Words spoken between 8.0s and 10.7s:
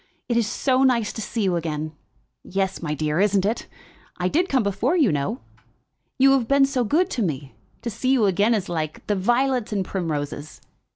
you again is like the violets and primroses."